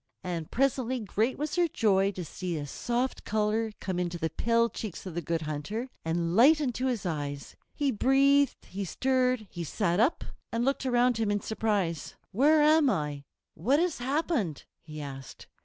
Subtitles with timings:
[0.23, 4.67] And presently great was their joy to see a soft color come into the pale
[4.67, 7.55] cheeks of the Good Hunter, and light into his eyes.
[7.75, 12.15] He breathed, he stirred, he sat up and looked around him in surprise.
[12.31, 13.25] "Where am I?
[13.53, 15.45] What has happened?" he asked.